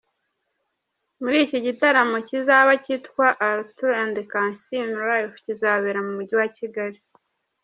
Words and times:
Muri 1.21 1.37
iki 1.45 1.59
gitaramo 1.65 2.17
kizaba 2.29 2.71
cyitwa 2.83 3.25
‘Arthur 3.49 3.91
and 4.03 4.15
Kansiime 4.31 4.95
Live’ 5.09 5.33
kizabera 5.45 5.99
mu 6.05 6.11
mujyi 6.17 6.35
wa 6.41 6.49
Kigali. 6.57 6.99